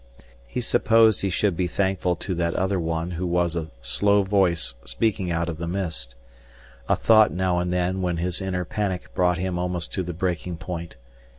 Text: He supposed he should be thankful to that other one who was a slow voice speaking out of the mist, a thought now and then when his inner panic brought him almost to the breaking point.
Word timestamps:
He 0.47 0.61
supposed 0.61 1.21
he 1.21 1.29
should 1.29 1.55
be 1.55 1.67
thankful 1.67 2.15
to 2.15 2.33
that 2.33 2.55
other 2.55 2.79
one 2.79 3.11
who 3.11 3.27
was 3.27 3.55
a 3.55 3.69
slow 3.81 4.23
voice 4.23 4.73
speaking 4.83 5.31
out 5.31 5.47
of 5.47 5.59
the 5.59 5.67
mist, 5.67 6.15
a 6.89 6.95
thought 6.95 7.31
now 7.31 7.59
and 7.59 7.71
then 7.71 8.01
when 8.01 8.17
his 8.17 8.41
inner 8.41 8.65
panic 8.65 9.13
brought 9.13 9.37
him 9.37 9.59
almost 9.59 9.93
to 9.93 10.01
the 10.01 10.11
breaking 10.11 10.57
point. 10.57 10.95